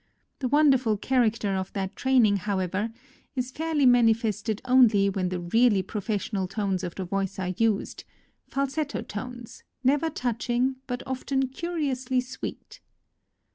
The 0.39 0.47
wonderful 0.47 0.97
character 0.97 1.49
of 1.55 1.71
that 1.73 1.95
train 1.95 2.25
ing, 2.25 2.37
however, 2.37 2.91
is 3.35 3.51
fairly 3.51 3.85
manifested 3.85 4.59
only 4.65 5.11
when 5.11 5.29
the 5.29 5.39
really 5.39 5.83
professional 5.83 6.47
tones 6.47 6.83
of 6.83 6.95
the 6.95 7.05
voice 7.05 7.37
are 7.37 7.49
used,— 7.55 8.03
falsetto 8.49 9.03
tones, 9.03 9.61
never 9.83 10.09
touching, 10.09 10.77
but 10.87 11.03
often 11.05 11.49
curiously 11.49 12.19
sweet. 12.19 12.79